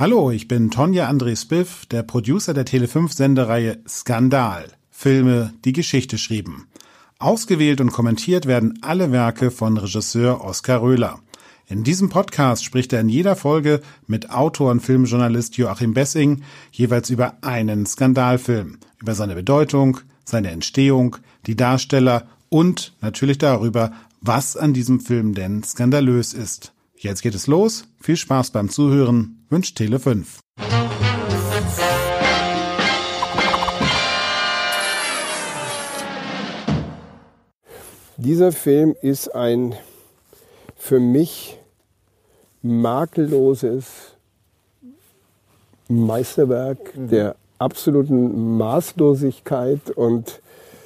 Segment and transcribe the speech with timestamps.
[0.00, 4.66] Hallo, ich bin Tonja André Spiff, der Producer der Tele5-Sendereihe Skandal.
[4.92, 6.68] Filme, die Geschichte schrieben.
[7.18, 11.18] Ausgewählt und kommentiert werden alle Werke von Regisseur Oskar Röhler.
[11.66, 17.10] In diesem Podcast spricht er in jeder Folge mit Autor und Filmjournalist Joachim Bessing jeweils
[17.10, 23.90] über einen Skandalfilm, über seine Bedeutung, seine Entstehung, die Darsteller und natürlich darüber,
[24.20, 26.72] was an diesem Film denn skandalös ist.
[27.00, 27.84] Jetzt geht es los.
[28.00, 29.46] Viel Spaß beim Zuhören.
[29.50, 30.40] Wünscht Tele5.
[38.16, 39.76] Dieser Film ist ein
[40.76, 41.56] für mich
[42.62, 44.16] makelloses
[45.86, 47.08] Meisterwerk mhm.
[47.10, 50.40] der absoluten Maßlosigkeit und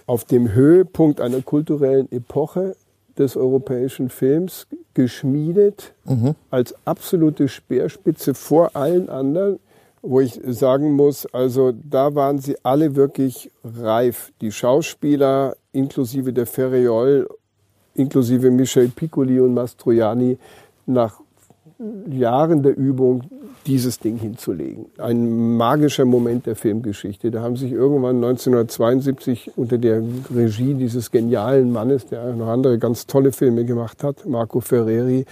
[0.07, 2.77] auf dem Höhepunkt einer kulturellen Epoche
[3.19, 6.35] des europäischen Films geschmiedet mhm.
[6.51, 9.59] als absolute Speerspitze vor allen anderen,
[10.03, 14.33] wo ich sagen muss, also da waren sie alle wirklich reif.
[14.41, 17.29] Die Schauspieler inklusive der Ferriol,
[17.95, 20.39] inklusive Michel Piccoli und Mastroianni
[20.87, 21.22] nach
[22.11, 23.23] Jahren der Übung
[23.67, 24.87] dieses Ding hinzulegen.
[24.99, 27.31] Ein magischer Moment der Filmgeschichte.
[27.31, 30.03] Da haben sich irgendwann 1972 unter der
[30.35, 35.27] Regie dieses genialen Mannes, der noch andere ganz tolle Filme gemacht hat, Marco Ferreri,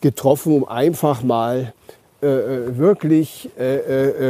[0.00, 1.72] getroffen, um einfach mal
[2.22, 3.76] äh, äh wirklich äh,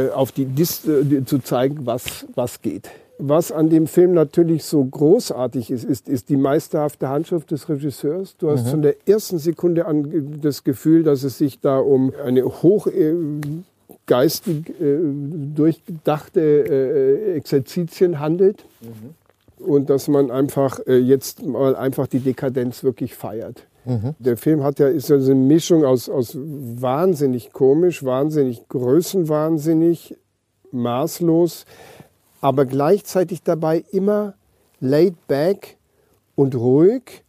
[0.07, 2.89] äh, auf die Liste äh, zu zeigen, was, was geht
[3.23, 8.35] was an dem Film natürlich so großartig ist, ist, ist die meisterhafte Handschrift des Regisseurs.
[8.37, 8.69] Du hast mhm.
[8.69, 13.13] von der ersten Sekunde an das Gefühl, dass es sich da um eine hoch äh,
[14.07, 14.97] geistig äh,
[15.55, 18.65] durchdachte äh, Exerzitien handelt.
[18.81, 19.65] Mhm.
[19.65, 23.67] Und dass man einfach äh, jetzt mal einfach die Dekadenz wirklich feiert.
[23.85, 24.15] Mhm.
[24.17, 30.17] Der Film hat ja, ist ja eine Mischung aus, aus wahnsinnig komisch, wahnsinnig größenwahnsinnig,
[30.71, 31.65] maßlos
[32.41, 34.33] aber gleichzeitig dabei immer
[34.79, 35.77] laid back
[36.35, 37.23] und ruhig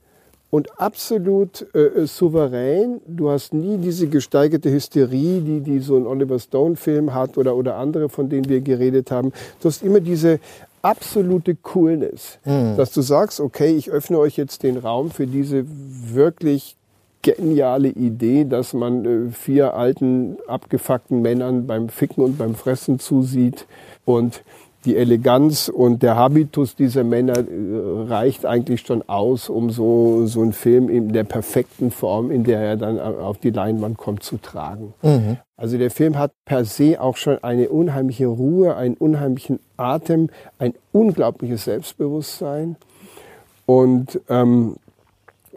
[0.50, 3.00] und absolut äh, äh, souverän.
[3.06, 7.76] Du hast nie diese gesteigerte Hysterie, die, die so ein Oliver Stone-Film hat oder, oder
[7.76, 9.32] andere, von denen wir geredet haben.
[9.60, 10.40] Du hast immer diese
[10.82, 12.76] absolute Coolness, mhm.
[12.76, 16.76] dass du sagst, okay, ich öffne euch jetzt den Raum für diese wirklich
[17.22, 23.66] geniale Idee, dass man äh, vier alten, abgefuckten Männern beim Ficken und beim Fressen zusieht
[24.04, 24.42] und
[24.84, 27.44] die Eleganz und der Habitus dieser Männer äh,
[28.08, 32.60] reicht eigentlich schon aus, um so, so einen Film in der perfekten Form, in der
[32.60, 34.94] er dann auf die Leinwand kommt, zu tragen.
[35.02, 35.38] Mhm.
[35.56, 40.74] Also der Film hat per se auch schon eine unheimliche Ruhe, einen unheimlichen Atem, ein
[40.92, 42.76] unglaubliches Selbstbewusstsein.
[43.66, 44.76] Und ähm,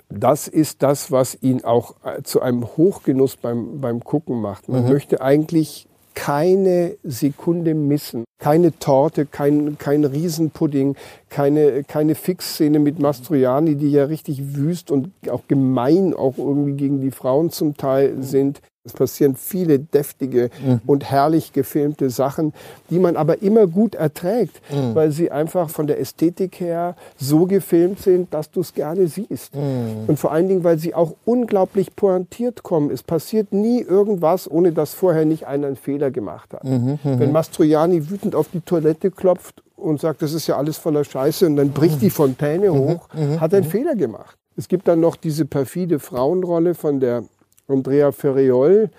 [0.09, 4.69] das ist das, was ihn auch äh, zu einem Hochgenuss beim, beim Gucken macht.
[4.69, 4.89] Man mhm.
[4.89, 8.23] möchte eigentlich keine Sekunde missen.
[8.39, 10.95] Keine Torte, kein, kein Riesenpudding,
[11.29, 17.01] keine, keine Fixszene mit Mastroianni, die ja richtig wüst und auch gemein auch irgendwie gegen
[17.01, 18.61] die Frauen zum Teil sind.
[18.85, 20.81] Es passieren viele deftige mhm.
[20.85, 22.53] und herrlich gefilmte Sachen,
[22.89, 24.95] die man aber immer gut erträgt, mhm.
[24.95, 29.55] weil sie einfach von der Ästhetik her so gefilmt sind, dass du es gerne siehst.
[29.55, 30.05] Mhm.
[30.07, 32.91] Und vor allen Dingen, weil sie auch unglaublich pointiert kommen.
[32.91, 36.63] Es passiert nie irgendwas, ohne dass vorher nicht einer einen Fehler gemacht hat.
[36.63, 36.99] Mhm.
[37.03, 37.19] Mhm.
[37.19, 41.45] Wenn Mastroianni wütend auf die Toilette klopft und sagt, das ist ja alles voller Scheiße
[41.45, 42.77] und dann bricht die Fontäne mhm.
[42.77, 43.09] hoch,
[43.39, 44.37] hat er einen Fehler gemacht.
[44.57, 47.23] Es gibt dann noch diese perfide Frauenrolle von der
[47.67, 48.89] Andrea Ferriol,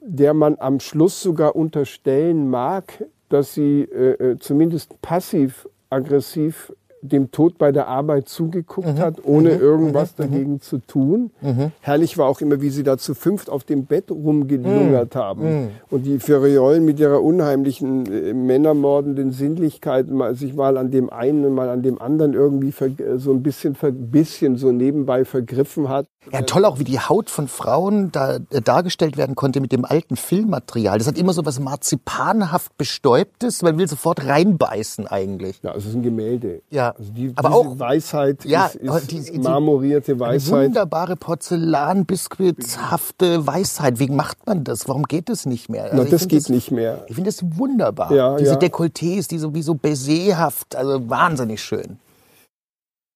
[0.00, 6.72] der man am Schluss sogar unterstellen mag, dass sie äh, äh zumindest passiv aggressiv
[7.04, 8.98] dem Tod bei der Arbeit zugeguckt mhm.
[8.98, 9.60] hat, ohne mhm.
[9.60, 10.22] irgendwas mhm.
[10.22, 11.30] dagegen zu tun.
[11.42, 11.70] Mhm.
[11.80, 15.18] Herrlich war auch immer, wie sie da zu fünft auf dem Bett rumgelungert mhm.
[15.18, 15.42] haben.
[15.42, 15.68] Mhm.
[15.90, 21.44] Und die Ferriolen mit ihrer unheimlichen, äh, männermordenden Sinnlichkeit mal, sich mal an dem einen
[21.44, 22.72] und mal an dem anderen irgendwie
[23.16, 23.76] so ein bisschen,
[24.10, 26.06] bisschen so nebenbei vergriffen hat.
[26.32, 29.84] Ja, toll auch, wie die Haut von Frauen da äh, dargestellt werden konnte mit dem
[29.84, 30.98] alten Filmmaterial.
[30.98, 33.62] Das hat immer so was marzipanhaft bestäubtes.
[33.62, 35.60] Man will sofort reinbeißen eigentlich.
[35.62, 36.62] Ja, es ist ein Gemälde.
[36.70, 36.94] Ja.
[36.98, 40.52] Also die, aber auch Weisheit ja, ist, ist die, die, marmorierte Weisheit.
[40.52, 43.98] Eine wunderbare Porzellanbiskuitshafte Weisheit.
[43.98, 44.88] Wie macht man das?
[44.88, 45.84] Warum geht es nicht mehr?
[45.84, 47.04] Also Na, das geht das, nicht mehr.
[47.08, 48.12] Ich finde das wunderbar.
[48.12, 48.58] Ja, Diese ja.
[48.58, 51.98] Dekolletés, die so wie so baiserhaft, also wahnsinnig schön.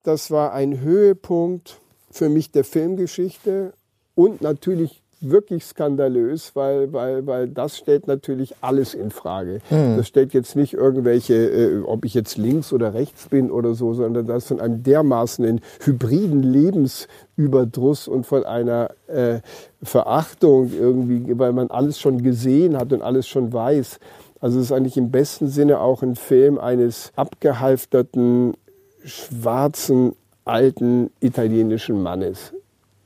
[0.03, 3.73] Das war ein Höhepunkt für mich der Filmgeschichte
[4.15, 9.61] und natürlich wirklich skandalös, weil, weil, weil das stellt natürlich alles in Frage.
[9.97, 13.95] Das stellt jetzt nicht irgendwelche, äh, ob ich jetzt links oder rechts bin oder so,
[13.95, 19.41] sondern das von einem dermaßen hybriden Lebensüberdruss und von einer äh,
[19.83, 23.99] Verachtung irgendwie, weil man alles schon gesehen hat und alles schon weiß.
[24.41, 28.55] Also es ist eigentlich im besten Sinne auch ein Film eines abgehalfterten,
[29.05, 30.15] schwarzen,
[30.49, 32.53] alten italienischen Mannes.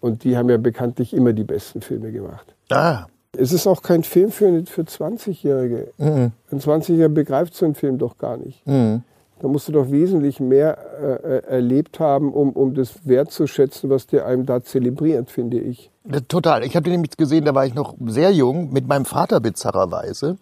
[0.01, 2.55] Und die haben ja bekanntlich immer die besten Filme gemacht.
[2.71, 3.07] Ah,
[3.37, 5.89] Es ist auch kein Film für, für 20-Jährige.
[5.99, 8.63] Ein 20-Jähriger begreift so einen Film doch gar nicht.
[8.67, 14.07] Da musst du doch wesentlich mehr äh, äh, erlebt haben, um, um das wertzuschätzen, was
[14.07, 15.91] der einem da zelebriert, finde ich.
[16.29, 16.65] Total.
[16.65, 20.37] Ich habe den nämlich gesehen, da war ich noch sehr jung, mit meinem Vater bizarrerweise.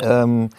[0.00, 0.50] Ähm,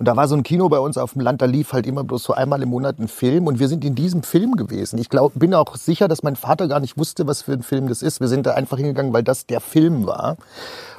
[0.00, 2.04] und da war so ein Kino bei uns auf dem Land, da lief halt immer
[2.04, 4.98] bloß so einmal im Monat ein Film und wir sind in diesem Film gewesen.
[4.98, 7.86] Ich glaub, bin auch sicher, dass mein Vater gar nicht wusste, was für ein Film
[7.86, 8.18] das ist.
[8.18, 10.38] Wir sind da einfach hingegangen, weil das der Film war.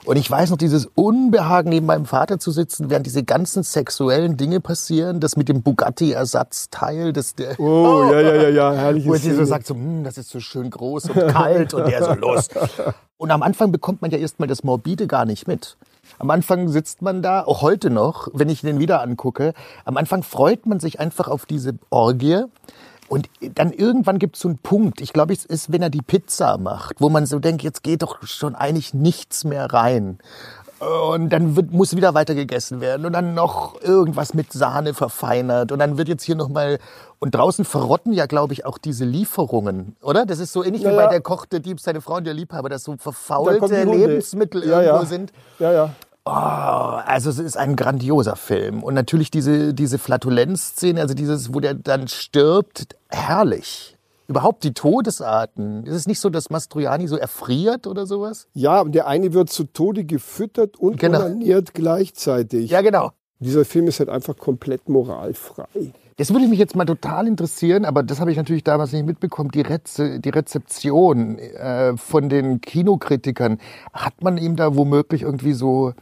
[0.05, 4.37] Und ich weiß noch, dieses Unbehagen neben meinem Vater zu sitzen, während diese ganzen sexuellen
[4.37, 9.15] Dinge passieren, das mit dem Bugatti-Ersatzteil, das der, Oh, ja, ja, ja, ja, herrliche wo
[9.15, 12.13] sie so sagt, so, hm, das ist so schön groß und kalt und der so
[12.13, 12.49] los.
[13.17, 15.77] Und am Anfang bekommt man ja erstmal das Morbide gar nicht mit.
[16.21, 19.53] Am Anfang sitzt man da, auch heute noch, wenn ich den wieder angucke,
[19.85, 22.43] am Anfang freut man sich einfach auf diese Orgie.
[23.09, 26.03] Und dann irgendwann gibt es so einen Punkt, ich glaube, es ist, wenn er die
[26.03, 30.19] Pizza macht, wo man so denkt, jetzt geht doch schon eigentlich nichts mehr rein.
[30.79, 35.71] Und dann wird, muss wieder weiter gegessen werden und dann noch irgendwas mit Sahne verfeinert
[35.71, 36.77] und dann wird jetzt hier nochmal
[37.19, 40.25] und draußen verrotten ja, glaube ich, auch diese Lieferungen, oder?
[40.25, 42.33] Das ist so ähnlich wie Ja, bei der Koch, der Dieb, seine Frau und der
[42.33, 43.95] Liebhaber, dass so Da verfaulte Hunde.
[43.95, 45.05] Lebensmittel ja, irgendwo ja.
[45.05, 45.31] sind.
[45.59, 45.89] Ja, ja.
[46.23, 48.83] Oh, also es ist ein grandioser Film.
[48.83, 53.97] Und natürlich diese, diese Flatulenzszene, also dieses, wo der dann stirbt, herrlich.
[54.27, 55.85] Überhaupt die Todesarten.
[55.85, 58.47] Ist es nicht so, dass Mastroianni so erfriert oder sowas?
[58.53, 61.19] Ja, der eine wird zu Tode gefüttert und Genau.
[61.19, 62.69] onaniert gleichzeitig.
[62.69, 63.11] Ja, genau.
[63.39, 65.65] Dieser Film ist halt einfach komplett moralfrei.
[66.17, 69.49] Das würde mich jetzt mal total interessieren, aber das habe ich natürlich damals nicht mitbekommen.
[69.49, 73.57] Die, Reze die Rezeption äh, von den Kinokritikern.
[73.91, 75.93] Hat man ihm da womöglich irgendwie so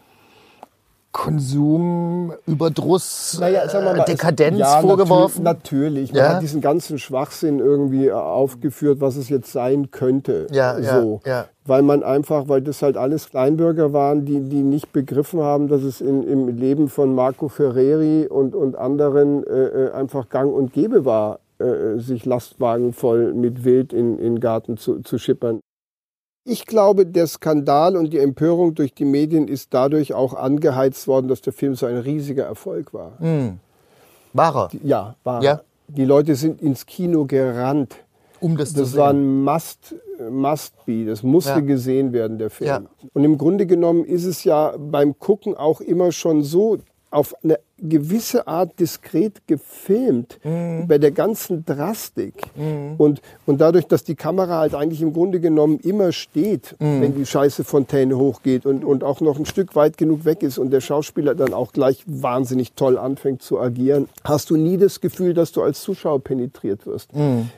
[1.11, 5.43] Konsum, Überdruss, sagen wir mal, äh, Dekadenz ja, vorgeworfen?
[5.43, 6.13] Natürlich.
[6.13, 6.33] Man Ja?
[6.35, 10.45] hat diesen ganzen Schwachsinn irgendwie äh, aufgeführt, was es jetzt sein könnte.
[10.51, 11.21] Ja, ja, so.
[11.25, 11.45] ja.
[11.65, 15.81] Weil man einfach, weil das halt alles Kleinbürger waren, die, die nicht begriffen haben, dass
[15.81, 20.73] es in, im Leben von Marco Ferreri und, und anderen äh, äh, einfach gang und
[20.73, 25.59] gäbe war, äh, sich Lastwagen voll mit Wild in, in den Garten zu, zu schippern.
[26.51, 31.27] Ich glaube, der Skandal und die Empörung durch die Medien ist dadurch auch angeheizt worden,
[31.27, 33.11] dass der Film so ein riesiger Erfolg war.
[34.33, 34.69] War er.
[34.83, 35.43] Ja, war.
[35.43, 35.61] Ja.
[35.87, 37.97] Die Leute sind ins Kino gerannt.
[38.39, 38.99] Um das, zu Das sehen.
[38.99, 39.95] war ein Must,
[40.31, 41.05] Must be.
[41.05, 41.59] Das musste Ja.
[41.59, 42.67] gesehen werden, der Film.
[42.69, 42.81] Ja.
[43.13, 46.77] Und im Grunde genommen ist es ja beim Gucken auch immer schon so
[47.11, 50.87] auf eine gewisse Art diskret gefilmt Mhm.
[50.87, 52.33] bei der ganzen Drastik.
[52.97, 57.01] Und, und dadurch, dass die Kamera halt eigentlich im Grunde genommen immer steht, Mhm.
[57.01, 60.57] wenn die scheiße Fontäne hochgeht und, und auch noch ein Stück weit genug weg ist
[60.57, 65.01] und der Schauspieler dann auch gleich wahnsinnig toll anfängt zu agieren, hast du nie das
[65.01, 67.09] Gefühl, dass du als Zuschauer penetriert wirst.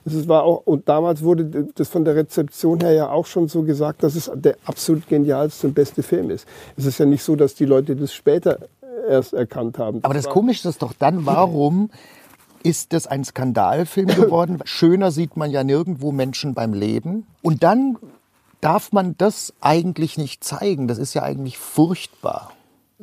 [0.06, 3.48] Es ist- war auch, und damals wurde das von der Rezeption her ja auch schon
[3.48, 6.48] so gesagt, dass es der absolut genialste und beste Film ist.
[6.78, 8.60] Es ist ja nicht so, dass die Leute das später
[9.08, 10.00] erst erkannt haben.
[10.04, 11.90] Aber das Komische ist doch dann, warum
[12.64, 14.60] ist das ein Skandalfilm geworden?
[14.66, 17.26] Schöner sieht man ja nirgendwo Menschen beim Leben.
[17.42, 17.98] Und dann
[18.62, 20.88] darf man das eigentlich nicht zeigen.
[20.88, 22.52] Das ist ja eigentlich furchtbar.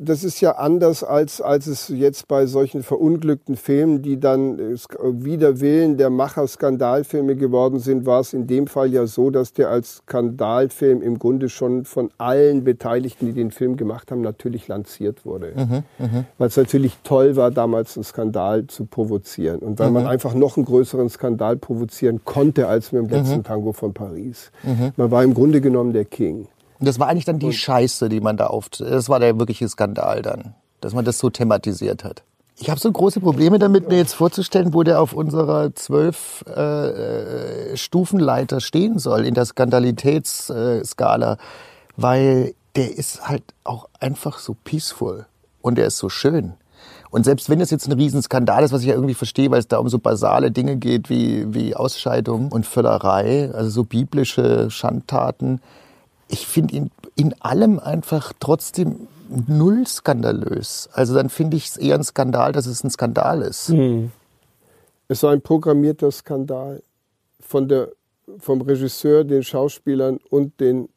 [0.01, 4.73] Das ist ja anders als, als es jetzt bei solchen verunglückten Filmen, die dann äh,
[4.75, 9.29] sk- wider Willen der Macher Skandalfilme geworden sind, war es in dem Fall ja so,
[9.29, 14.21] dass der als Skandalfilm im Grunde schon von allen Beteiligten, die den Film gemacht haben,
[14.21, 15.53] natürlich lanciert wurde.
[16.37, 19.59] Weil es natürlich toll war, damals einen Skandal zu provozieren.
[19.59, 23.73] Und weil man einfach noch einen größeren Skandal provozieren konnte als mit dem letzten Tango
[23.73, 24.51] von Paris.
[24.95, 26.47] Man war im Grunde genommen der King.
[26.79, 28.69] Und das war eigentlich dann die Scheiße, die man da auf.
[28.69, 32.23] Das war der wirkliche Skandal dann, dass man das so thematisiert hat.
[32.61, 37.71] Ich habe so große Probleme damit, mir jetzt vorzustellen, wo der auf unserer zwölf äh,
[37.71, 41.37] äh, Stufenleiter stehen soll in der Skandalitätsskala,
[41.95, 45.25] weil der ist halt auch einfach so peaceful
[45.61, 46.53] und der ist so schön.
[47.11, 49.67] Und selbst wenn es jetzt ein Riesenskandal ist, was ich ja irgendwie verstehe, weil es
[49.67, 55.61] da um so basale Dinge geht wie, wie Ausscheidung und Völlerei, also so biblische Schandtaten,
[56.29, 59.07] ich finde ihn in allem einfach trotzdem
[59.47, 60.89] null skandalös.
[60.93, 63.69] Also dann finde ich es eher ein Skandal, dass es ein Skandal ist.
[65.07, 66.81] Es war ein programmierter Skandal
[67.39, 67.89] von der,
[68.39, 70.89] vom Regisseur, den Schauspielern und den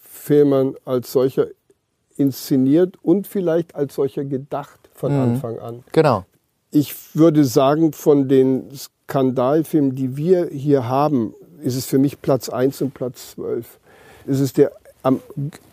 [0.00, 1.46] Filmern als solcher
[2.16, 5.20] inszeniert und vielleicht als solcher gedacht von mhm.
[5.20, 5.84] Anfang an.
[5.92, 6.24] Genau.
[6.70, 12.48] Ich würde sagen, von den Skandalfilmen, die wir hier haben, ist es für mich Platz
[12.48, 13.78] 1 und Platz 12.
[14.28, 15.20] Es ist der am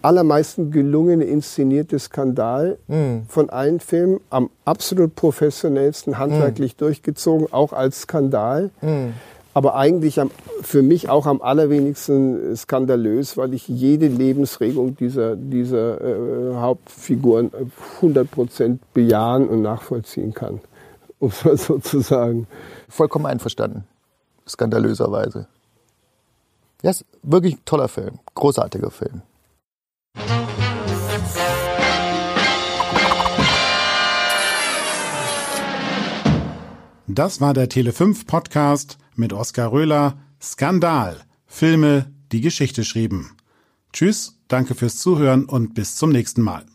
[0.01, 3.23] allermeisten gelungene inszenierte Skandal mhm.
[3.27, 6.77] von allen Filmen, am absolut professionellsten, handwerklich mhm.
[6.77, 8.69] durchgezogen, auch als Skandal.
[8.81, 9.13] Mhm.
[9.53, 10.31] Aber eigentlich am,
[10.61, 17.51] für mich auch am allerwenigsten skandalös, weil ich jede Lebensregung dieser, dieser äh, Hauptfiguren
[17.95, 20.59] 100 Prozent bejahen und nachvollziehen kann,
[21.19, 22.47] um es mal so zu sagen.
[22.89, 23.85] Vollkommen einverstanden,
[24.47, 25.47] skandalöserweise.
[26.81, 29.21] Ja, ist wirklich ein toller Film, großartiger Film.
[37.07, 40.17] Das war der Tele5 Podcast mit Oskar Röhler.
[40.41, 41.21] Skandal.
[41.47, 43.31] Filme, die Geschichte schrieben.
[43.93, 46.65] Tschüss, danke fürs Zuhören und bis zum nächsten Mal.